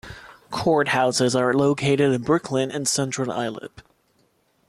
Courthouses 0.51 1.39
are 1.39 1.53
located 1.53 2.11
in 2.11 2.23
Brooklyn 2.23 2.71
and 2.71 2.87
Central 2.87 3.31
Islip. 3.31 3.83